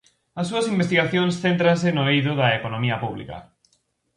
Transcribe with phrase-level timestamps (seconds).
[0.39, 3.37] As súas investigacións céntranse no eido da economía pública.